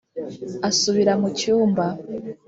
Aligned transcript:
Asubira 0.69 1.13
mu 1.21 1.29
cyumba 1.39 1.85